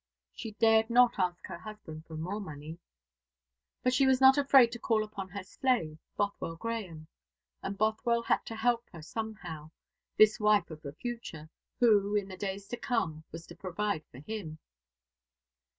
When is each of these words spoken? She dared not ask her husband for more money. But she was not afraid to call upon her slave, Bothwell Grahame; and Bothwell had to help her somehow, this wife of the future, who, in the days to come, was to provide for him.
She 0.33 0.53
dared 0.53 0.89
not 0.89 1.19
ask 1.19 1.45
her 1.45 1.59
husband 1.59 2.07
for 2.07 2.15
more 2.17 2.39
money. 2.41 2.79
But 3.83 3.93
she 3.93 4.07
was 4.07 4.19
not 4.19 4.35
afraid 4.35 4.71
to 4.71 4.79
call 4.79 5.03
upon 5.03 5.29
her 5.29 5.43
slave, 5.43 5.99
Bothwell 6.17 6.55
Grahame; 6.55 7.05
and 7.61 7.77
Bothwell 7.77 8.23
had 8.23 8.43
to 8.47 8.55
help 8.55 8.89
her 8.93 9.03
somehow, 9.03 9.69
this 10.17 10.39
wife 10.39 10.71
of 10.71 10.81
the 10.81 10.93
future, 10.93 11.51
who, 11.79 12.15
in 12.15 12.27
the 12.29 12.35
days 12.35 12.67
to 12.69 12.77
come, 12.77 13.23
was 13.31 13.45
to 13.45 13.55
provide 13.55 14.03
for 14.07 14.17
him. 14.21 14.57